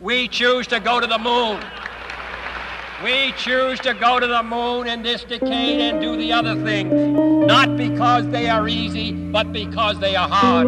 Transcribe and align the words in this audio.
We 0.00 0.28
choose 0.28 0.66
to 0.66 0.78
go 0.78 1.00
to 1.00 1.06
the 1.06 1.18
moon. 1.18 1.58
We 3.02 3.32
choose 3.32 3.80
to 3.80 3.94
go 3.94 4.20
to 4.20 4.26
the 4.26 4.42
moon 4.42 4.88
in 4.88 5.02
this 5.02 5.24
decade 5.24 5.80
and 5.80 6.02
do 6.02 6.18
the 6.18 6.32
other 6.32 6.54
things, 6.54 6.92
not 7.46 7.78
because 7.78 8.28
they 8.28 8.50
are 8.50 8.68
easy, 8.68 9.12
but 9.12 9.54
because 9.54 9.98
they 9.98 10.14
are 10.14 10.28
hard. 10.28 10.66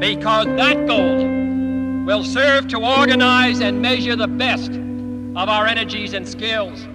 Because 0.00 0.46
that 0.46 0.84
goal 0.88 2.04
will 2.04 2.24
serve 2.24 2.66
to 2.68 2.78
organize 2.78 3.60
and 3.60 3.80
measure 3.80 4.16
the 4.16 4.26
best 4.26 4.72
of 4.72 5.48
our 5.48 5.68
energies 5.68 6.12
and 6.12 6.28
skills. 6.28 6.88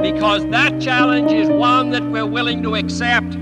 Because 0.00 0.46
that 0.46 0.80
challenge 0.80 1.32
is 1.32 1.50
one 1.50 1.90
that 1.90 2.02
we're 2.04 2.24
willing 2.24 2.62
to 2.62 2.76
accept, 2.76 3.36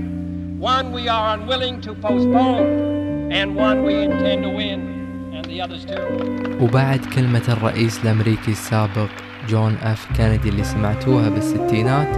one 0.57 0.91
we 0.91 1.07
are 1.07 1.33
unwilling 1.35 1.79
to 1.81 1.93
postpone, 1.95 3.31
and 3.31 3.55
one 3.55 3.83
we 3.85 3.95
intend 3.95 4.43
to 4.43 4.49
win, 4.49 4.62
وبعد 6.61 6.99
كلمة 7.15 7.43
الرئيس 7.49 8.03
الأمريكي 8.03 8.51
السابق 8.51 9.09
جون 9.49 9.73
أف 9.73 10.07
كينيدي 10.17 10.49
اللي 10.49 10.63
سمعتوها 10.63 11.29
بالستينات 11.29 12.17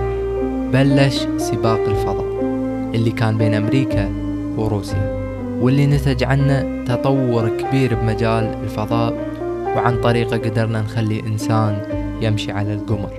بلش 0.74 1.28
سباق 1.38 1.90
الفضاء 1.90 2.42
اللي 2.96 3.12
كان 3.12 3.38
بين 3.38 3.54
أمريكا 3.54 4.12
وروسيا 4.58 5.26
واللي 5.60 5.88
نتج 5.88 6.24
عنه 6.24 6.84
تطور 6.86 7.50
كبير 7.58 7.96
بمجال 7.96 8.44
الفضاء 8.64 9.14
وعن 9.76 10.02
طريقه 10.02 10.38
قدرنا 10.38 10.82
نخلي 10.82 11.20
إنسان 11.20 11.82
يمشي 12.22 12.52
على 12.52 12.74
القمر. 12.74 13.14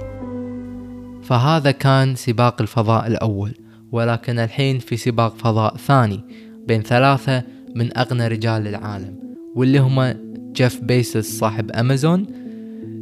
فهذا 1.23 1.71
كان 1.71 2.15
سباق 2.15 2.61
الفضاء 2.61 3.07
الأول 3.07 3.55
ولكن 3.93 4.39
الحين 4.39 4.79
في 4.79 4.97
سباق 4.97 5.37
فضاء 5.37 5.77
ثاني 5.77 6.21
بين 6.67 6.83
ثلاثة 6.83 7.43
من 7.75 7.99
أغنى 7.99 8.29
رجال 8.29 8.69
العالم. 8.69 9.26
واللي 9.57 9.79
هم 9.79 10.15
جيف 10.53 10.81
بيزوس 10.81 11.25
صاحب 11.25 11.71
أمازون 11.71 12.27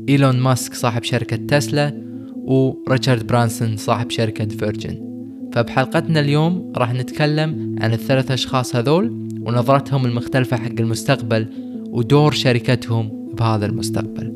إيلون 0.09 0.41
ماسك 0.41 0.75
صاحب 0.75 1.03
شركة 1.03 1.37
تسلا 1.37 2.05
وريتشارد 2.35 3.27
برانسون 3.27 3.77
صاحب 3.77 4.11
شركة 4.11 4.49
فيرجن 4.49 5.15
فبحلقتنا 5.53 6.21
اليوم 6.21 6.73
راح 6.77 6.93
نتكلم 6.93 7.77
عن 7.81 7.93
الثلاث 7.93 8.31
أشخاص 8.31 8.77
هذول 8.77 9.29
ونظرتهم 9.41 10.07
المختلفة 10.07 10.57
حق 10.57 10.81
المستقبل 10.81 11.47
ودور 11.91 12.33
شركتهم 12.33 13.31
بهذا 13.35 13.67
المستقبل. 13.67 14.35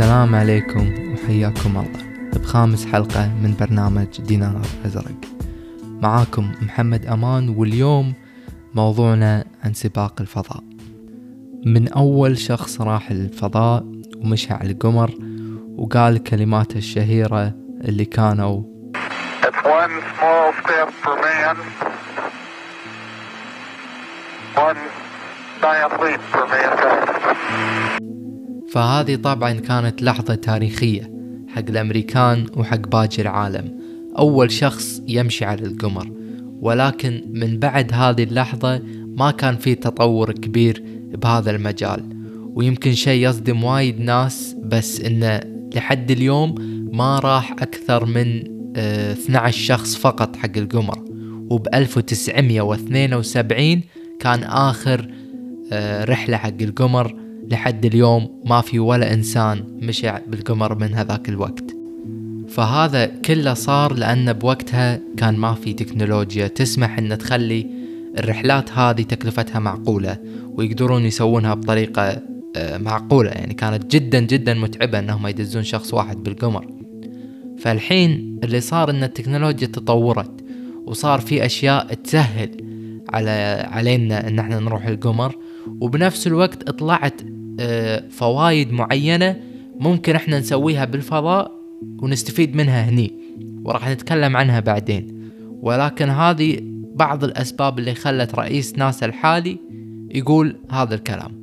السلام 0.00 0.34
عليكم 0.34 1.12
وحياكم 1.12 1.76
الله. 1.76 2.30
بخامس 2.32 2.86
حلقة 2.86 3.28
من 3.42 3.54
برنامج 3.60 4.20
دينار 4.20 4.60
أزرق. 4.86 5.20
معاكم 5.84 6.52
محمد 6.62 7.06
أمان 7.06 7.48
واليوم 7.48 8.14
موضوعنا 8.74 9.44
عن 9.64 9.74
سباق 9.74 10.20
الفضاء. 10.20 10.62
من 11.66 11.88
أول 11.88 12.38
شخص 12.38 12.80
راح 12.80 13.10
الفضاء 13.10 13.84
ومشى 14.16 14.52
على 14.52 14.72
القمر 14.72 15.10
وقال 15.76 16.22
كلماته 16.22 16.78
الشهيرة 16.78 17.54
اللي 17.84 18.04
كانوا 18.04 18.62
It's 19.42 19.64
one 19.64 19.94
small 20.16 20.52
step 20.62 20.88
for 21.02 21.16
man, 21.24 21.56
one 24.66 24.80
giant 25.62 25.92
leap 26.02 26.20
for 26.32 26.46
mankind. 26.46 28.09
فهذه 28.70 29.16
طبعا 29.16 29.52
كانت 29.52 30.02
لحظة 30.02 30.34
تاريخية 30.34 31.10
حق 31.48 31.64
الأمريكان 31.68 32.46
وحق 32.56 32.88
باقي 32.88 33.22
العالم. 33.22 33.80
أول 34.18 34.50
شخص 34.50 35.02
يمشي 35.08 35.44
على 35.44 35.62
القمر 35.62 36.10
ولكن 36.60 37.22
من 37.32 37.58
بعد 37.58 37.92
هذه 37.92 38.22
اللحظة 38.22 38.82
ما 39.06 39.30
كان 39.30 39.56
في 39.56 39.74
تطور 39.74 40.32
كبير 40.32 40.82
بهذا 41.14 41.50
المجال. 41.50 42.02
ويمكن 42.54 42.92
شيء 42.92 43.28
يصدم 43.28 43.64
وايد 43.64 44.00
ناس 44.00 44.56
بس 44.64 45.00
إنه 45.00 45.40
لحد 45.74 46.10
اليوم 46.10 46.54
ما 46.92 47.18
راح 47.18 47.52
أكثر 47.52 48.04
من 48.04 48.44
آه 48.76 49.12
12 49.12 49.58
شخص 49.58 49.96
فقط 49.96 50.36
حق 50.36 50.56
القمر. 50.56 51.04
وب 51.50 51.66
1972 51.74 53.80
كان 54.20 54.42
آخر 54.42 55.10
آه 55.72 56.04
رحلة 56.04 56.36
حق 56.36 56.62
القمر 56.62 57.29
لحد 57.50 57.86
اليوم 57.86 58.40
ما 58.44 58.60
في 58.60 58.78
ولا 58.78 59.14
إنسان 59.14 59.64
مشى 59.82 60.12
بالقمر 60.26 60.78
من 60.78 60.94
هذاك 60.94 61.28
الوقت. 61.28 61.76
فهذا 62.48 63.06
كله 63.06 63.54
صار 63.54 63.94
لأن 63.94 64.32
بوقتها 64.32 65.00
كان 65.16 65.36
ما 65.36 65.54
في 65.54 65.72
تكنولوجيا. 65.72 66.46
تسمح 66.46 66.98
أن 66.98 67.18
تخلي 67.18 67.66
الرحلات 68.18 68.72
هذه 68.72 69.02
تكلفتها 69.02 69.58
معقولة 69.58 70.18
ويقدرون 70.54 71.04
يسوونها 71.04 71.54
بطريقة 71.54 72.22
آه، 72.56 72.78
معقولة. 72.78 73.30
يعني 73.30 73.54
كانت 73.54 73.96
جدا 73.96 74.20
جدا 74.20 74.54
متعبة 74.54 74.98
أنهم 74.98 75.26
يدزون 75.26 75.62
شخص 75.62 75.94
واحد 75.94 76.22
بالقمر. 76.22 76.66
فالحين 77.58 78.40
اللي 78.44 78.60
صار 78.60 78.90
أن 78.90 79.04
التكنولوجيا 79.04 79.66
تطورت 79.66 80.30
وصار 80.86 81.20
في 81.20 81.46
أشياء 81.46 81.94
تسهل 81.94 82.50
على 83.12 83.66
علينا 83.70 84.28
أن 84.28 84.38
إحنا 84.38 84.60
نروح 84.60 84.86
القمر. 84.86 85.36
وبنفس 85.80 86.26
الوقت 86.26 86.70
طلعت 86.70 87.20
آه، 87.60 88.04
فوايد 88.10 88.72
معينة 88.72 89.36
ممكن 89.78 90.16
إحنا 90.16 90.38
نسويها 90.38 90.84
بالفضاء 90.84 91.52
ونستفيد 92.02 92.56
منها 92.56 92.88
هني 92.88 93.12
وراح 93.64 93.88
نتكلم 93.88 94.36
عنها 94.36 94.60
بعدين 94.60 95.30
ولكن 95.62 96.08
هذه 96.08 96.58
بعض 96.94 97.24
الأسباب 97.24 97.78
اللي 97.78 97.94
خلت 97.94 98.34
رئيس 98.34 98.78
ناسا 98.78 99.06
الحالي 99.06 99.58
يقول 100.10 100.56
هذا 100.70 100.94
الكلام 100.94 101.40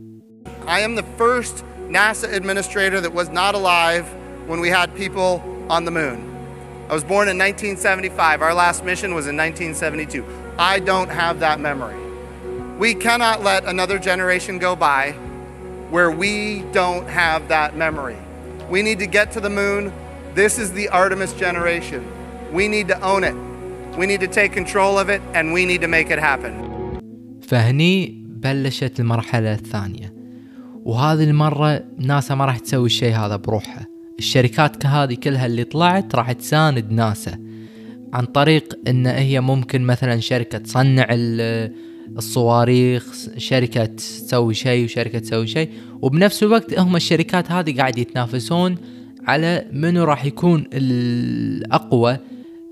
I 0.67 0.79
am 0.81 0.95
the 0.95 1.05
first 1.17 1.63
NASA 1.89 2.27
administrator 2.33 2.99
that 3.01 3.13
was 3.13 3.29
not 3.29 3.55
alive 3.55 4.05
when 4.47 4.59
we 4.59 4.69
had 4.69 4.93
people 4.95 5.41
on 5.69 5.85
the 5.85 5.91
moon. 5.91 6.17
I 6.89 6.93
was 6.93 7.03
born 7.03 7.27
in 7.29 7.37
1975. 7.37 8.41
Our 8.41 8.53
last 8.53 8.83
mission 8.83 9.13
was 9.13 9.27
in 9.27 9.35
1972. 9.37 10.25
I 10.57 10.79
don't 10.79 11.09
have 11.09 11.39
that 11.39 11.59
memory. 11.59 11.99
We 12.77 12.93
cannot 12.93 13.43
let 13.43 13.65
another 13.65 13.97
generation 13.99 14.57
go 14.59 14.75
by 14.75 15.15
where 15.89 16.11
we 16.11 16.63
don't 16.73 17.07
have 17.07 17.47
that 17.47 17.75
memory. 17.75 18.17
We 18.69 18.81
need 18.81 18.99
to 18.99 19.07
get 19.07 19.31
to 19.31 19.39
the 19.39 19.49
moon. 19.49 19.91
This 20.35 20.59
is 20.59 20.71
the 20.71 20.89
Artemis 20.89 21.33
generation. 21.33 22.01
We 22.51 22.67
need 22.67 22.87
to 22.89 22.99
own 23.01 23.23
it. 23.23 23.35
We 23.97 24.05
need 24.05 24.19
to 24.19 24.27
take 24.27 24.51
control 24.51 24.99
of 24.99 25.09
it 25.09 25.21
and 25.33 25.53
we 25.53 25.65
need 25.65 25.81
to 25.81 25.87
make 25.87 26.09
it 26.11 26.19
happen. 26.19 26.53
فهني 27.41 28.23
بلشت 28.27 28.99
المرحلة 28.99 29.53
الثانية 29.53 30.13
وهذه 30.85 31.23
المرة 31.23 31.83
ناسا 31.97 32.35
ما 32.35 32.45
راح 32.45 32.59
تسوي 32.59 32.85
الشيء 32.85 33.15
هذا 33.15 33.35
بروحها 33.35 33.87
الشركات 34.19 34.75
كهذه 34.75 35.13
كلها 35.13 35.45
اللي 35.45 35.63
طلعت 35.63 36.15
راح 36.15 36.31
تساند 36.31 36.91
ناسا 36.91 37.39
عن 38.13 38.25
طريق 38.25 38.79
ان 38.87 39.07
هي 39.07 39.41
ممكن 39.41 39.81
مثلا 39.81 40.19
شركة 40.19 40.57
تصنع 40.57 41.07
الصواريخ 42.17 43.13
شركة 43.37 43.85
تسوي 43.85 44.53
شيء 44.53 44.85
وشركة 44.85 45.19
تسوي 45.19 45.47
شيء. 45.47 45.69
وبنفس 46.01 46.43
الوقت 46.43 46.79
هم 46.79 46.95
الشركات 46.95 47.51
هذه 47.51 47.77
قاعد 47.77 47.97
يتنافسون 47.97 48.75
على 49.27 49.65
منو 49.71 50.03
راح 50.03 50.25
يكون 50.25 50.65
الأقوى. 50.73 52.17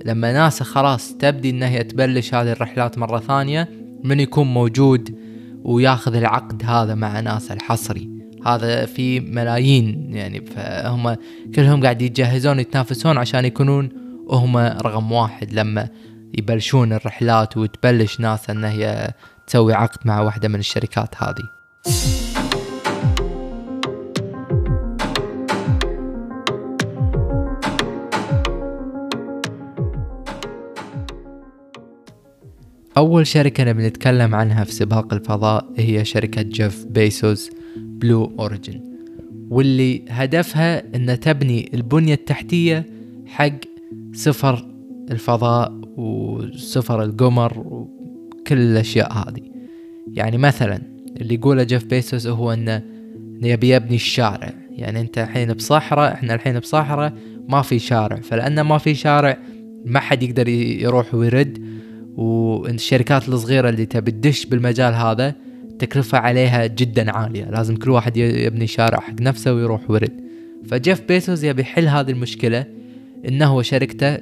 لما 0.06 0.34
ناسا 0.34 0.64
خلاص 0.64 1.14
تبدي 1.18 1.50
إنها 1.50 1.82
تبلش 1.82 2.34
هذه 2.34 2.52
الرحلات 2.52 2.98
مرة 2.98 3.20
ثانية 3.20 3.70
من 4.04 4.20
يكون 4.20 4.48
موجود 4.48 5.16
وياخذ 5.64 6.16
العقد 6.16 6.64
هذا 6.66 6.96
مع 6.96 7.20
ناسا 7.20 7.54
الحصري. 7.54 8.10
هذا 8.46 8.86
في 8.86 9.20
ملايين 9.20 10.10
يعني 10.14 10.46
فهم 10.46 11.16
كلهم 11.56 11.84
قاعد 11.84 12.02
يتجهزون 12.02 12.60
يتنافسون 12.60 13.18
عشان 13.18 13.46
يكونون 13.46 13.90
هم 14.30 14.58
رقم 14.58 15.12
واحد. 15.12 15.54
لما 15.54 15.90
يبلشون 16.38 16.94
الرحلات 16.94 17.58
وتبلش 17.58 18.20
ناسا 18.20 18.54
إن 18.54 18.64
هي 18.64 19.14
تسوي 19.48 19.74
عقد 19.74 20.08
مع 20.08 20.22
واحدة 20.22 20.48
من 20.48 20.60
الشركات 20.60 21.16
هذه. 21.18 21.56
أول 32.98 33.28
شركة 33.28 33.64
نبي 33.64 33.88
نتكلم 33.88 34.36
عنها 34.36 34.64
في 34.64 34.72
سباق 34.72 35.14
الفضاء 35.14 35.74
هي 35.78 36.06
شركة 36.06 36.42
جيف 36.42 36.86
بيزوس 36.86 37.50
بلو 37.78 38.36
أوريجن 38.40 38.82
واللي 39.50 40.06
هدفها 40.10 40.96
أن 40.96 41.20
تبني 41.20 41.72
البنية 41.74 42.14
التحتية 42.14 42.86
حق 43.28 43.60
سفر 44.14 44.66
الفضاء 45.12 45.85
وسفر 45.98 47.04
القمر 47.04 47.60
وكل 47.60 48.58
الأشياء 48.58 49.14
هذه. 49.14 49.42
يعني 50.14 50.38
مثلا 50.38 50.82
اللي 51.22 51.34
يقوله 51.34 51.64
جيف 51.64 51.86
بيزوس 51.86 52.28
هو 52.28 52.54
أنه 52.54 52.82
يبي 53.42 53.70
يبني 53.70 53.96
الشارع. 53.96 54.54
يعني 54.70 55.02
أنت 55.02 55.18
الحين 55.18 55.54
بصحراء 55.54 56.14
إحنا 56.14 56.34
الحين 56.34 56.60
بصحراء 56.60 57.14
ما 57.50 57.62
في 57.62 57.80
شارع. 57.80 58.16
فلأنه 58.16 58.64
ما 58.64 58.78
في 58.78 58.96
شارع 58.96 59.38
ما 59.86 60.00
حد 60.00 60.24
يقدر 60.24 60.48
يروح 60.48 61.16
ويرد. 61.16 61.66
والشركات 62.16 63.30
الصغيرة 63.30 63.70
اللي 63.70 63.86
تبي 63.86 64.12
تدش 64.12 64.46
بالمجال 64.46 64.94
هذا 64.94 65.36
التكلفة 65.64 66.18
عليها 66.18 66.66
جدا 66.66 67.12
عالية. 67.12 67.46
لازم 67.46 67.76
كل 67.76 67.90
واحد 67.90 68.18
يبني 68.18 68.68
شارع 68.68 69.00
حق 69.00 69.22
نفسه 69.22 69.54
ويروح 69.54 69.92
ورد 69.92 70.26
فجيف 70.66 71.02
بيسوس 71.08 71.44
يبي 71.44 71.62
يحل 71.62 71.88
هذه 71.88 72.12
المشكلة 72.12 72.66
إنه 73.28 73.62
شركته 73.62 74.18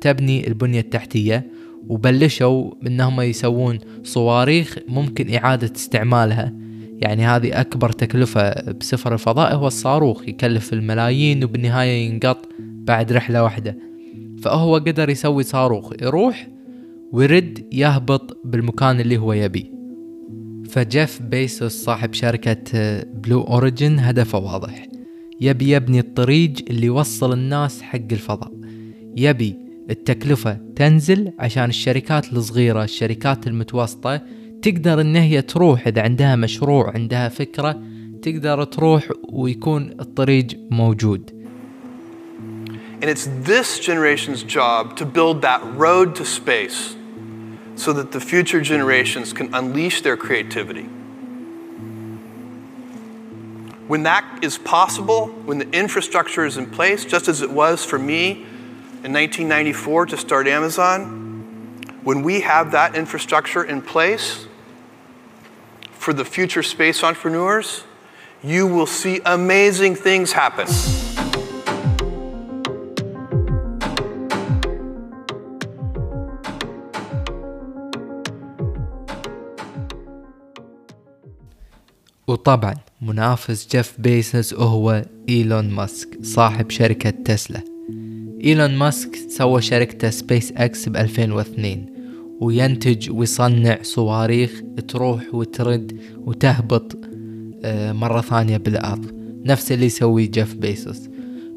تبني 0.00 0.46
البنية 0.48 0.80
التحتية 0.80 1.46
وبلشوا 1.88 2.70
إنهم 2.86 3.20
يسوون 3.20 3.78
صواريخ 4.02 4.78
ممكن 4.88 5.34
إعادة 5.34 5.72
استعمالها. 5.76 6.54
يعني 7.00 7.26
هذه 7.26 7.60
أكبر 7.60 7.92
تكلفة 7.92 8.70
بسفر 8.72 9.14
الفضاء 9.14 9.54
هو 9.54 9.66
الصاروخ 9.66 10.28
يكلف 10.28 10.72
الملايين 10.72 11.44
وبالنهاية 11.44 12.10
ينقط 12.10 12.48
بعد 12.60 13.12
رحلة 13.12 13.42
واحدة. 13.42 13.78
فهو 14.42 14.74
قدر 14.74 15.10
يسوي 15.10 15.42
صاروخ 15.42 15.92
يروح 16.02 16.48
ويرد 17.12 17.66
يهبط 17.72 18.40
بالمكان 18.44 19.00
اللي 19.00 19.16
هو 19.16 19.32
يبيه 19.32 19.72
فجيف 20.68 21.22
بيسوس 21.22 21.72
صاحب 21.72 22.14
شركة 22.14 23.02
بلو 23.02 23.42
أوريجين 23.42 23.98
هدفه 23.98 24.38
واضح. 24.38 24.86
يبي 25.40 25.70
يبني 25.70 25.98
الطريق 25.98 26.52
اللي 26.70 26.86
يوصل 26.86 27.32
الناس 27.32 27.82
حق 27.82 28.12
الفضاء. 28.12 28.52
يبي 29.16 29.56
التكلفة 29.90 30.58
تنزل 30.76 31.32
عشان 31.38 31.68
الشركات 31.68 32.32
الصغيرة 32.32 32.84
الشركات 32.84 33.46
المتوسطة 33.46 34.20
تقدر 34.62 35.00
ان 35.00 35.16
هي 35.16 35.42
تروح 35.42 35.86
اذا 35.86 36.02
عندها 36.02 36.36
مشروع 36.36 36.92
عندها 36.94 37.28
فكرة 37.28 37.82
تقدر 38.22 38.64
تروح 38.64 39.08
ويكون 39.32 39.96
الطريق 40.00 40.46
موجود 40.70 41.42
And 43.02 43.10
it's 43.10 43.28
this 43.52 43.80
generation's 43.80 44.44
job 44.44 44.96
to 44.96 45.04
build 45.04 45.42
that 45.42 45.60
road 45.76 46.14
to 46.14 46.24
space 46.24 46.94
so 47.74 47.92
that 47.92 48.12
the 48.12 48.20
future 48.20 48.60
generations 48.60 49.32
can 49.32 49.52
unleash 49.52 50.02
their 50.02 50.16
creativity. 50.16 50.86
When 53.88 54.04
that 54.04 54.24
is 54.40 54.56
possible, 54.56 55.26
when 55.48 55.58
the 55.58 55.68
infrastructure 55.72 56.44
is 56.46 56.56
in 56.56 56.66
place, 56.70 57.04
just 57.04 57.26
as 57.26 57.42
it 57.42 57.50
was 57.50 57.84
for 57.84 57.98
me 57.98 58.46
in 59.03 59.13
1994 59.13 60.07
to 60.07 60.17
start 60.17 60.47
Amazon, 60.47 61.27
when 62.03 62.23
we 62.23 62.41
have 62.41 62.71
that 62.71 62.95
infrastructure 62.95 63.63
in 63.63 63.81
place 63.81 64.47
for 65.91 66.13
the 66.13 66.25
future 66.25 66.63
space 66.63 67.03
entrepreneurs, 67.03 67.83
you 68.43 68.65
will 68.65 68.85
see 68.85 69.21
amazing 69.25 69.95
things 69.95 70.31
happen. 70.31 70.67
وطبعا 82.27 82.75
منافس 83.01 83.67
جيف 83.67 83.93
بيسوس 83.99 84.53
هو 84.53 85.05
ايلون 85.29 85.69
ماسك 85.69 86.17
صاحب 86.21 86.69
شركة 86.69 87.09
تسلا 87.09 87.70
إيلون 88.44 88.76
ماسك 88.76 89.16
سوى 89.28 89.62
شركته 89.62 90.10
سبيس 90.10 90.52
إكس 90.56 90.88
ب 90.88 90.96
2002 90.96 91.86
وينتج 92.40 93.10
ويصنع 93.10 93.78
صواريخ 93.82 94.62
تروح 94.88 95.34
وترد 95.34 96.00
وتهبط 96.26 96.98
آه، 97.64 97.92
مرة 97.92 98.20
ثانية 98.20 98.56
بالأرض. 98.56 99.06
نفس 99.44 99.72
اللي 99.72 99.86
يسويه 99.86 100.30
جيف 100.30 100.54
بيزوس 100.54 101.00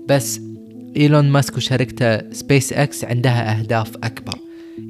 بس 0.07 0.41
إيلون 0.97 1.29
ماسك 1.29 1.57
وشركته 1.57 2.31
سبيس 2.31 2.73
إكس 2.73 3.05
عندها 3.05 3.59
أهداف 3.59 3.95
أكبر. 4.03 4.37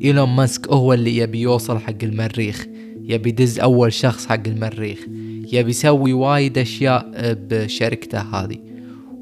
إيلون 0.03 0.29
ماسك 0.29 0.67
هو 0.67 0.93
اللي 0.93 1.17
يبي 1.17 1.39
يوصل 1.39 1.79
حق 1.79 2.03
المريخ 2.03 2.65
يبي 3.03 3.29
يدز 3.29 3.59
أول 3.59 3.93
شخص 3.93 4.25
حق 4.25 4.47
المريخ 4.47 4.99
يبي 5.53 5.69
يسوي 5.69 6.13
وايد 6.13 6.57
أشياء 6.57 7.11
آه، 7.13 7.37
بشركته 7.49 8.19
هذه. 8.19 8.74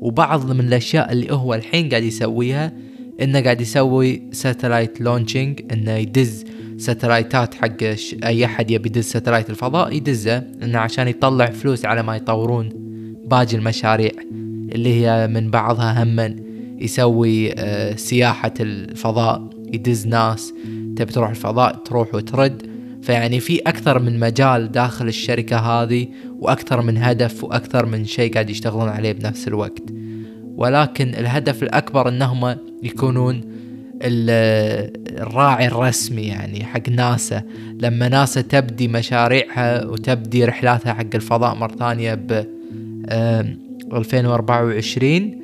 وبعض 0.03 0.51
من 0.51 0.59
الأشياء 0.59 1.11
اللي 1.11 1.33
هو 1.33 1.53
الحين 1.53 1.89
قاعد 1.89 2.03
يسويها 2.03 2.71
إنه 3.21 3.41
قاعد 3.41 3.61
يسوي 3.61 4.23
satellite 4.31 5.01
launching 5.01 5.61
إنه 5.73 5.91
يدز 5.91 6.45
ساتلايتات 6.77 7.53
حق 7.53 7.83
أي 8.23 8.45
أحد 8.45 8.71
يبي 8.71 8.89
يدز 8.89 9.03
ساتلايت 9.03 9.50
الفضاء 9.50 9.94
يدزه 9.94 10.38
إنه 10.63 10.79
عشان 10.79 11.07
يطلع 11.07 11.45
فلوس 11.45 11.85
على 11.85 12.03
ما 12.03 12.15
يطورون 12.15 12.69
باقي 13.25 13.55
المشاريع 13.55 14.11
اللي 14.71 14.94
هي 15.01 15.27
من 15.27 15.51
بعضها 15.51 16.03
هم 16.03 16.35
يسوي 16.79 17.53
آه، 17.53 17.95
سياحة 17.95 18.53
الفضاء 18.59 19.50
يدز 19.73 20.07
ناس 20.07 20.53
تبي 20.95 21.11
تروح 21.11 21.29
الفضاء 21.29 21.75
تروح 21.75 22.15
وترد. 22.15 22.72
فيعني 23.03 23.39
في 23.39 23.59
أكثر 23.59 24.00
من 24.00 24.19
مجال 24.19 24.71
داخل 24.71 25.07
الشركة 25.07 25.57
هذه 25.57 26.07
وأكثر 26.39 26.81
من 26.81 26.97
هدف 26.97 27.44
وأكثر 27.44 27.85
من 27.85 28.05
شيء 28.05 28.33
قاعد 28.33 28.50
يشتغلون 28.50 28.89
عليه 28.89 29.11
بنفس 29.11 29.47
الوقت. 29.47 29.83
ولكن 30.55 31.07
الهدف 31.09 31.63
الأكبر 31.63 32.09
أنهم 32.09 32.55
يكونون 32.83 33.41
ال- 34.01 35.19
الراعي 35.21 35.67
الرسمي 35.67 36.21
يعني 36.21 36.63
حق 36.63 36.89
ناسا. 36.89 37.41
لما 37.81 38.09
ناسا 38.09 38.41
تبدي 38.41 38.88
مشاريعها 38.88 39.85
وتبدي 39.85 40.45
رحلاتها 40.45 40.94
حق 40.94 41.15
الفضاء 41.15 41.55
مرة 41.55 41.75
ثانية 41.75 42.13
ب 42.13 42.45
آم، 43.09 43.57
2024 43.94 45.41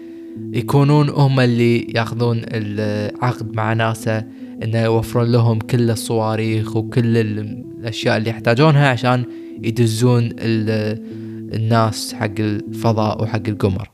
يكونون 0.53 1.09
هم 1.09 1.39
اللي 1.39 1.79
ياخذون 1.95 2.41
العقد 2.47 3.55
مع 3.55 3.73
ناسا. 3.73 4.23
إنه 4.63 4.79
يوفرون 4.79 5.31
لهم 5.31 5.59
كل 5.59 5.91
الصواريخ 5.91 6.75
وكل 6.75 7.17
ال- 7.17 7.63
الأشياء 7.79 8.17
اللي 8.17 8.29
يحتاجونها 8.29 8.89
عشان 8.89 9.25
يدزون 9.63 10.29
ال- 10.39 11.03
الناس 11.55 12.13
حق 12.13 12.39
الفضاء 12.39 13.23
وحق 13.23 13.47
القمر. 13.47 13.89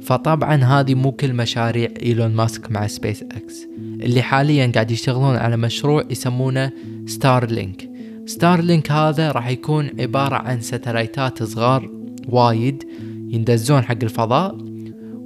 فطبعا 0.00 0.54
هذه 0.56 0.94
مو 0.94 1.12
كل 1.12 1.32
مشاريع 1.34 1.88
إيلون 2.02 2.34
ماسك 2.34 2.70
مع 2.70 2.86
سبيس 2.86 3.22
إكس 3.22 3.66
اللي 4.02 4.22
حاليا 4.22 4.72
قاعد 4.74 4.90
يشتغلون 4.90 5.36
على 5.36 5.56
مشروع 5.56 6.04
يسمونه 6.10 6.70
ستار 7.06 7.50
لينك 7.50 7.90
ستار 8.26 8.60
لينك 8.60 8.92
هذا 8.92 9.32
راح 9.32 9.48
يكون 9.48 9.90
عبارة 10.00 10.34
عن 10.36 10.60
ساتلايتات 10.60 11.42
صغار 11.42 11.90
وايد 12.28 12.84
يندزون 13.28 13.82
حق 13.82 13.98
الفضاء 14.02 14.58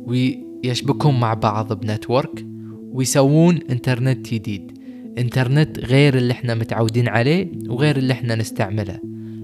ويشبكون 0.06 1.20
مع 1.20 1.34
بعض 1.34 1.72
ب 1.72 1.81
network. 1.81 2.46
ويسوون 2.92 3.58
انترنت 3.70 4.34
جديد. 4.34 4.78
انترنت 5.18 5.78
غير 5.78 6.16
اللي 6.16 6.32
إحنا 6.32 6.54
متعودين 6.54 7.08
عليه 7.08 7.48
وغير 7.68 7.96
اللي 7.96 8.12
إحنا 8.12 8.34
نستعمله. 8.34 8.98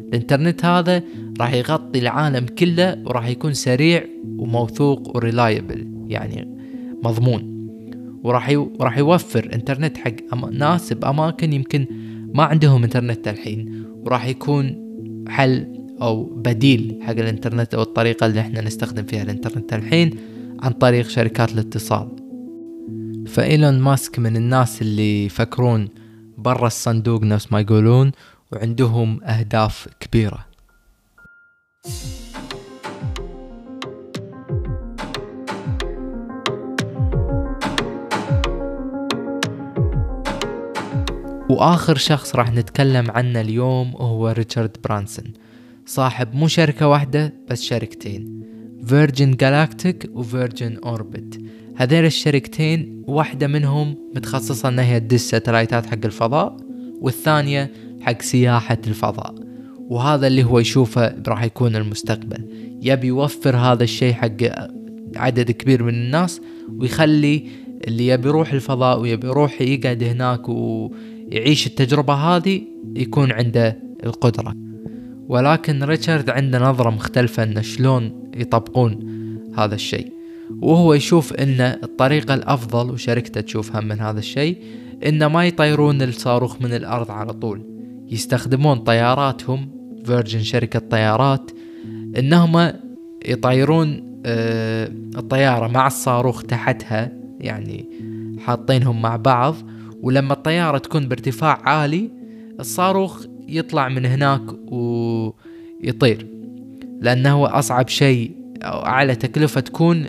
الانترنت 0.09 0.65
هذا 0.65 1.03
راح 1.41 1.53
يغطي 1.53 1.99
العالم 1.99 2.47
كله 2.47 3.03
وراح 3.05 3.27
يكون 3.29 3.53
سريع 3.53 4.05
وموثوق 4.39 5.17
و 5.17 5.24
reliable 5.24 5.87
يعني 6.09 6.57
مضمون. 7.05 7.57
وراح. 8.23 8.51
راح 8.81 8.99
يوفر 8.99 9.51
انترنت 9.55 9.97
حق 9.97 10.13
أم... 10.33 10.51
ناس 10.53 10.93
بأماكن 10.93 11.53
يمكن 11.53 11.87
ما 12.35 12.43
عندهم 12.43 12.83
انترنت 12.83 13.29
الحين. 13.29 13.85
وراح 14.05 14.27
يكون 14.27 14.87
حل 15.29 15.67
أو 16.03 16.25
بديل 16.25 16.99
حق 17.03 17.13
الانترنت 17.13 17.75
أو 17.75 17.83
الطريقة 17.83 18.27
اللي 18.27 18.41
إحنا 18.41 18.61
نستخدم 18.61 19.05
فيها 19.05 19.23
الانترنت 19.23 19.73
الحين 19.73 20.11
عن 20.61 20.73
طريق 20.73 21.09
شركات 21.09 21.53
الاتصال. 21.53 22.26
فإيلون 23.37 23.79
ماسك 23.79 24.19
من 24.19 24.37
الناس 24.37 24.83
اللي 24.83 25.25
يفكرون 25.25 25.89
برا 26.39 26.67
الصندوق 26.67 27.23
نفس 27.23 27.53
ما 27.53 27.61
يقولون 27.61 28.13
وعندهم 28.53 29.25
أهداف 29.25 29.89
كبيرة. 30.01 30.47
وآخر 41.51 41.97
شخص 41.97 42.37
راح 42.37 42.53
نتكلم 42.53 43.11
عنه 43.11 43.41
اليوم 43.41 43.93
هو 43.97 44.29
ريتشارد 44.29 44.77
برانسون. 44.85 45.33
صاحب 45.87 46.35
مو 46.35 46.49
شركة 46.49 46.89
واحدة 46.89 47.35
بس 47.51 47.63
شركتين. 47.63 48.43
فيرجن 48.87 49.31
جالاكتيك 49.31 50.11
وفيرجن 50.15 50.79
أوربت. 50.85 51.41
هذيل 51.79 52.05
الشركتين 52.05 53.03
واحدة 53.07 53.47
منهم 53.47 53.97
متخصصة 54.17 54.69
انها 54.69 54.85
هي 54.85 55.01
تدز 55.01 55.31
ساتلايتات 55.31 55.87
حق 55.87 55.99
الفضاء 56.05 56.57
والثانية 57.01 57.73
حق 58.01 58.23
سياحة 58.23 58.79
الفضاء. 58.87 59.35
وهذا 59.79 60.27
اللي 60.27 60.45
هو 60.45 60.59
يشوفه 60.59 61.15
راح 61.29 61.45
يكون 61.45 61.77
المستقبل. 61.77 62.45
يبي 62.83 63.07
يوفر 63.07 63.57
هذا 63.57 63.85
الشيء 63.85 64.13
حق 64.13 64.37
عدد 65.17 65.51
كبير 65.51 65.83
من 65.83 65.95
الناس 65.95 66.41
ويخلي 66.79 67.47
اللي 67.89 68.07
يبي 68.07 68.29
يروح 68.29 68.53
الفضاء 68.53 69.01
ويبي 69.01 69.27
يروح 69.27 69.61
يقعد 69.61 70.03
هناك 70.03 70.49
ويعيش 70.49 71.67
التجربة 71.67 72.15
هذه 72.15 72.63
يكون 72.97 73.33
عنده 73.33 73.79
القدرة. 74.05 74.55
ولكن 75.29 75.83
ريتشارد 75.83 76.31
عنده 76.31 76.59
نظرة 76.59 76.91
مختلفة 76.91 77.43
انه 77.43 77.61
شلون 77.61 78.31
يطبقون 78.37 78.99
هذا 79.59 79.75
الشيء. 79.75 80.16
وهو 80.61 80.95
يشوف 80.95 81.33
إن 81.33 81.61
الطريقة 81.61 82.35
الأفضل 82.35 82.91
وشركته 82.91 83.41
تشوفها 83.41 83.81
من 83.81 84.01
هذا 84.01 84.19
الشيء 84.19 84.59
إن 85.07 85.27
ما 85.27 85.47
يطيرون 85.47 86.03
الصاروخ 86.03 86.63
من 86.63 86.75
الأرض 86.75 87.11
على 87.11 87.33
طول. 87.33 87.63
يستخدمون 88.11 88.79
طياراتهم 88.79 89.71
فيرجن 90.05 90.43
شركة 90.43 90.79
طيارات 90.79 91.51
إنهم 92.19 92.73
يطيرون 93.27 94.07
آه، 94.27 94.93
الطيارة 95.17 95.67
مع 95.67 95.87
الصاروخ 95.87 96.43
تحتها 96.43 97.13
يعني 97.41 97.87
حاطينهم 98.39 99.03
مع 99.03 99.17
بعض 99.17 99.55
ولما 100.03 100.33
الطيارة 100.33 100.79
تكون 100.79 101.09
بارتفاع 101.09 101.61
عالي 101.63 102.11
الصاروخ 102.61 103.25
يطلع 103.49 103.89
من 103.89 104.07
هناك 104.07 104.43
ويطير. 104.73 106.27
لأنه 107.01 107.59
أصعب 107.59 107.89
شيء 107.89 108.31
أو 108.63 108.87
أعلى 108.87 109.15
تكلفة 109.15 109.61
تكون 109.61 110.07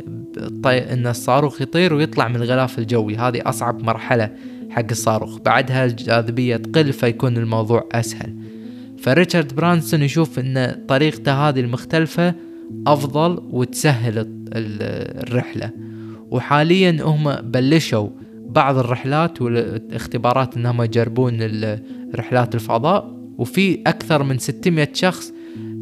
أن 0.66 1.08
الصاروخ 1.08 1.62
يطير 1.62 1.94
ويطلع 1.94 2.28
من 2.28 2.36
الغلاف 2.36 2.80
الجوي. 2.80 3.16
هذه 3.16 3.42
أصعب 3.46 3.84
مرحلة 3.84 4.32
حق 4.70 4.86
الصاروخ. 4.92 5.40
بعدها 5.40 5.86
الجاذبية 5.86 6.58
تقل 6.58 6.94
فيكون 6.94 7.38
الموضوع 7.38 7.90
أسهل. 7.92 8.34
فريتشارد 8.98 9.56
برانسون 9.56 10.02
يشوف 10.02 10.40
أن 10.40 10.86
طريقته 10.88 11.50
هذه 11.50 11.60
المختلفة 11.60 12.36
أفضل 12.88 13.42
وتسهل 13.50 14.28
الرحلة. 14.54 15.72
وحاليا 16.32 16.98
هم 17.02 17.36
بلشوا 17.36 18.10
بعض 18.50 18.78
الرحلات 18.78 19.42
والاختبارات 19.42 20.58
إنهم 20.58 20.82
يجربون 20.82 21.38
رحلات 22.16 22.56
الفضاء. 22.56 23.18
وفي 23.38 23.82
أكثر 23.88 24.24
من 24.24 24.38
600 24.38 24.90
شخص 24.94 25.34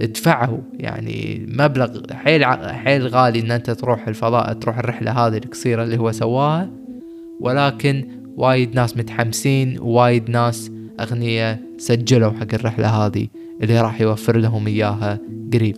دفعوا 0.01 0.57
يعني 0.73 1.45
مبلغ 1.49 2.13
حيل 2.13 2.45
حيل 2.45 3.07
غالي 3.07 3.39
إن 3.39 3.51
أنت 3.51 3.71
تروح 3.71 4.07
الفضاء 4.07 4.53
تروح 4.53 4.77
الرحلة 4.77 5.11
هذه 5.11 5.37
القصيره 5.37 5.83
اللي 5.83 5.97
هو 5.97 6.11
سواها. 6.11 6.69
ولكن 7.39 8.05
وايد 8.37 8.75
ناس 8.75 8.97
متحمسين 8.97 9.79
ووايد 9.79 10.29
ناس 10.29 10.71
اغنياء 10.99 11.59
سجلوا 11.77 12.31
حق 12.31 12.53
الرحلة 12.53 12.87
هذه 12.87 13.27
اللي 13.61 13.81
راح 13.81 14.01
يوفر 14.01 14.37
لهم 14.37 14.67
إياها 14.67 15.19
قريب. 15.53 15.77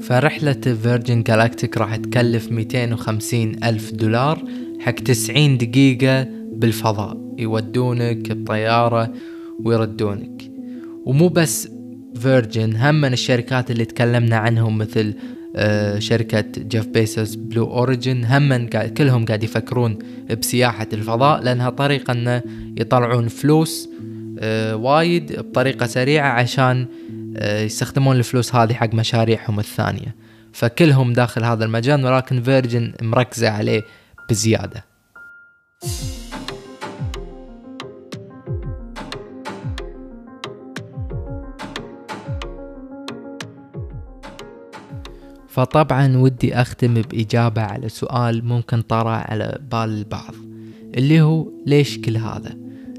فرحلة 0.00 0.52
فيرجن 0.52 1.22
جالاكتيك 1.22 1.78
راح 1.78 1.96
تكلف 1.96 2.52
250 2.52 3.64
ألف 3.64 3.92
دولار 3.92 4.42
حق 4.80 4.92
90 4.94 5.58
دقيقة 5.58 6.26
بالفضاء. 6.52 7.34
يودونك 7.38 8.32
بطيارة 8.32 9.12
ويردونك. 9.64 10.50
ومو 11.06 11.28
بس 11.28 11.68
فيرجن 12.14 12.76
هم 12.76 12.94
من 12.94 13.12
الشركات 13.12 13.70
اللي 13.70 13.84
تكلمنا 13.84 14.36
عنهم 14.36 14.78
مثل 14.78 15.14
آه، 15.56 15.98
شركة 15.98 16.44
جيف 16.58 16.86
بيزوس 16.86 17.34
بلو 17.34 17.64
اوريجن 17.64 18.24
هم 18.24 18.68
كلهم 18.68 19.24
قاعد 19.24 19.42
يفكرون 19.42 19.98
بسياحة 20.40 20.88
الفضاء 20.92 21.42
لأنها 21.42 21.70
طريقة 21.70 22.12
إنه 22.12 22.42
يطلعون 22.78 23.28
فلوس 23.28 23.88
آه، 24.38 24.76
وايد 24.76 25.40
بطريقة 25.40 25.86
سريعة 25.86 26.28
عشان 26.28 26.86
آه، 27.36 27.62
يستخدمون 27.62 28.16
الفلوس 28.16 28.54
هذه 28.54 28.72
حق 28.72 28.94
مشاريعهم 28.94 29.58
الثانية. 29.58 30.14
فكلهم 30.52 31.12
داخل 31.12 31.44
هذا 31.44 31.64
المجال 31.64 32.04
ولكن 32.04 32.42
فيرجن 32.42 32.92
مركزة 33.02 33.48
عليه 33.50 33.82
بزيادة. 34.30 34.84
فطبعا 45.50 46.16
ودي 46.16 46.54
أختم 46.54 46.94
بإجابة 46.94 47.62
على 47.62 47.88
سؤال 47.88 48.44
ممكن 48.44 48.82
طرأ 48.82 49.10
على 49.10 49.58
بال 49.72 49.78
البعض 49.78 50.34
اللي 50.96 51.20
هو 51.20 51.48
ليش 51.66 51.98
كل 51.98 52.16
هذا؟ 52.16 52.56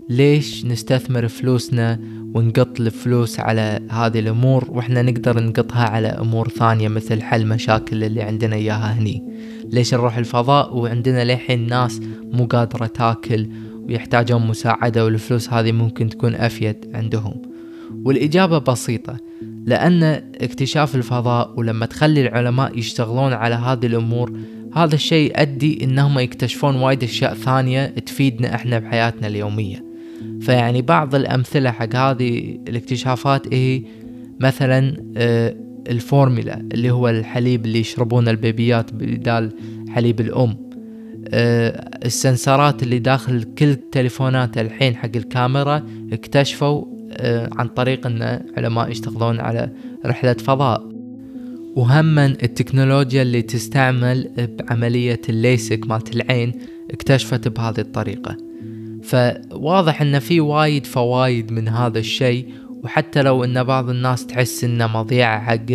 ليش 0.09 0.65
نستثمر 0.65 1.27
فلوسنا 1.27 1.99
ونقط 2.33 2.79
الفلوس 2.79 3.39
على 3.39 3.79
هذه 3.89 4.19
الأمور 4.19 4.65
وإحنا 4.69 5.01
نقدر 5.01 5.43
نقطها 5.43 5.83
على 5.89 6.07
أمور 6.07 6.49
ثانية 6.49 6.87
مثل 6.87 7.21
حل 7.21 7.47
مشاكل 7.47 8.03
اللي 8.03 8.21
عندنا 8.21 8.55
إياها 8.55 8.99
هني؟ 8.99 9.23
ليش 9.63 9.93
نروح 9.93 10.17
الفضاء 10.17 10.77
وعندنا 10.77 11.23
للحين 11.23 11.67
ناس 11.67 11.99
مو 12.23 12.45
قادرة 12.45 12.85
تاكل 12.85 13.49
ويحتاجون 13.87 14.47
مساعدة 14.47 15.05
والفلوس 15.05 15.49
هذه 15.49 15.71
ممكن 15.71 16.09
تكون 16.09 16.35
أفيد 16.35 16.91
عندهم؟ 16.93 17.50
والإجابة 18.05 18.57
بسيطة 18.57 19.17
لأن 19.65 20.03
اكتشاف 20.41 20.95
الفضاء 20.95 21.53
ولما 21.57 21.85
تخلي 21.85 22.21
العلماء 22.21 22.77
يشتغلون 22.77 23.33
على 23.33 23.55
هذه 23.55 23.85
الأمور 23.85 24.31
هذا 24.75 24.95
الشيء 24.95 25.39
يؤدي 25.39 25.83
إنهم 25.83 26.19
يكتشفون 26.19 26.75
وايد 26.75 27.03
أشياء 27.03 27.33
ثانية 27.33 27.85
تفيدنا 27.85 28.55
إحنا 28.55 28.79
بحياتنا 28.79 29.27
اليومية. 29.27 29.85
فيعني 30.41 30.81
بعض 30.81 31.15
الأمثلة 31.15 31.71
حق 31.71 31.95
هذه 31.95 32.57
الاكتشافات 32.67 33.53
هي 33.53 33.81
مثلا 34.39 34.97
آه، 35.17 35.55
الفورمولا 35.89 36.67
اللي 36.73 36.91
هو 36.91 37.09
الحليب 37.09 37.65
اللي 37.65 37.79
يشربونه 37.79 38.31
البيبيات 38.31 38.93
بدال 38.93 39.51
حليب 39.89 40.21
الأم. 40.21 40.57
آه، 41.27 41.89
السنسرات 42.05 42.83
اللي 42.83 42.99
داخل 42.99 43.43
كل 43.43 43.75
تليفونات 43.75 44.57
الحين 44.57 44.95
حق 44.95 45.15
الكاميرا 45.15 45.83
اكتشفوا 46.13 46.85
عن 47.57 47.67
طريق 47.67 48.07
إن 48.07 48.41
علماء 48.57 48.91
يشتغلون 48.91 49.39
على 49.39 49.69
رحلة 50.05 50.33
فضاء. 50.33 50.91
وهما 51.75 52.25
التكنولوجيا 52.25 53.21
اللي 53.21 53.41
تستعمل 53.41 54.29
بعملية 54.59 55.21
الليزك 55.29 55.87
مالت 55.87 56.15
العين 56.15 56.53
اكتشفت 56.91 57.47
بهذه 57.47 57.79
الطريقة. 57.79 58.37
فواضح 59.03 60.01
إن 60.01 60.19
في 60.19 60.39
وايد 60.39 60.85
فوايد 60.85 61.51
من 61.51 61.67
هذا 61.67 61.99
الشيء 61.99 62.45
وحتى 62.83 63.21
لو 63.21 63.43
إن 63.43 63.63
بعض 63.63 63.89
الناس 63.89 64.27
تحس 64.27 64.63
إنه 64.63 64.87
مضيعة 64.87 65.39
حق 65.39 65.71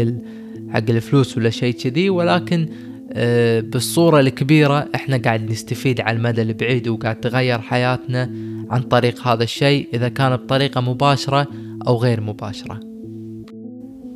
حق 0.70 0.90
الفلوس 0.90 1.38
ولا 1.38 1.50
شيء 1.50 1.74
كذي 1.74 2.10
ولكن 2.10 2.68
آه، 3.12 3.60
بالصورة 3.60 4.20
الكبيرة 4.20 4.88
إحنا 4.94 5.16
قاعد 5.16 5.50
نستفيد 5.50 6.00
على 6.00 6.16
المدى 6.16 6.42
البعيد 6.42 6.88
وقاعد 6.88 7.20
تغير 7.20 7.58
حياتنا 7.60 8.30
عن 8.70 8.82
طريق 8.82 9.28
هذا 9.28 9.42
الشيء 9.42 9.88
إذا 9.94 10.08
كان 10.08 10.36
بطريقة 10.36 10.80
مباشرة 10.80 11.46
أو 11.86 11.96
غير 11.96 12.20
مباشرة. 12.20 12.80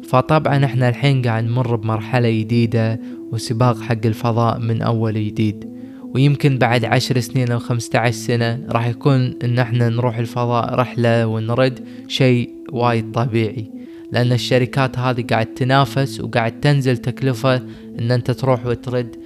فطبعا 0.09 0.65
إحنا 0.65 0.89
الحين 0.89 1.23
قاعد 1.23 1.45
نمر 1.45 1.77
بمرحلة 1.77 2.31
جديدة 2.31 3.01
وسباق 3.33 3.81
حق 3.81 4.07
الفضاء 4.07 4.59
من 4.59 4.83
أول 4.83 5.15
جديد 5.15 5.71
ويمكن 6.15 6.59
بعد 6.59 6.85
عشر 6.85 7.21
سنين 7.21 7.51
أو 7.51 7.59
خمسة 7.59 7.99
عشر 7.99 8.17
سنة 8.17 8.67
راح 8.69 8.87
يكون 8.87 9.35
إن 9.45 9.59
إحنا 9.59 9.89
نروح 9.89 10.19
الفضاء 10.19 10.75
رحلة 10.75 11.27
ونرد 11.27 11.85
شيء 12.09 12.51
وايد 12.73 13.13
طبيعي. 13.13 13.71
لأن 14.13 14.33
الشركات 14.33 14.99
هذه 14.99 15.25
قاعد 15.31 15.47
تنافس 15.47 16.21
وقاعد 16.21 16.61
تنزل 16.61 16.97
تكلفة 16.97 17.57
إن 17.99 18.11
أنت 18.11 18.31
تروح 18.31 18.67
وترد 18.67 19.17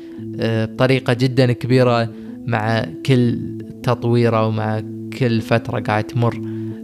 آه، 0.40 0.64
بطريقة 0.64 1.12
جدا 1.12 1.52
كبيرة 1.52 2.10
مع 2.46 2.86
كل 3.06 3.38
تطويره 3.82 4.46
ومع 4.46 4.82
كل 5.18 5.40
فترة 5.40 5.80
قاعد 5.80 6.04
تمر 6.04 6.40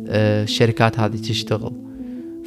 آه، 0.08 0.42
الشركات 0.42 1.00
هذه 1.00 1.16
تشتغل. 1.16 1.72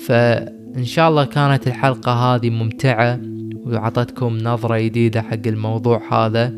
فإن 0.06 0.84
شاء 0.84 1.10
الله 1.10 1.26
كانت 1.26 1.68
الحلقة 1.68 2.12
هذه 2.12 2.50
ممتعة 2.50 3.20
وعطتكم 3.66 4.38
نظرة 4.38 4.80
جديدة 4.80 5.22
حق 5.22 5.48
الموضوع 5.48 6.02
هذا. 6.12 6.54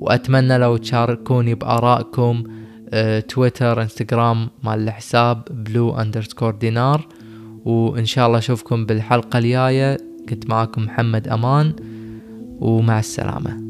وأتمنى 0.00 0.58
لو 0.58 0.76
تشاركوني 0.76 1.54
بآرائكم 1.54 2.44
أه 2.90 3.20
تويتر 3.20 3.82
إنستغرام 3.82 4.48
مال 4.64 4.78
الحساب 4.78 5.42
blue 5.50 5.94
underscore 5.96 6.54
دينار 6.54 7.06
وإن 7.64 8.04
شاء 8.04 8.26
الله 8.26 8.38
أشوفكم 8.38 8.86
بالحلقة 8.86 9.38
الجاية. 9.38 9.98
كنت 10.28 10.50
معكم 10.50 10.82
محمد 10.82 11.28
أمان 11.28 11.72
ومع 12.60 12.98
السلامة. 12.98 13.65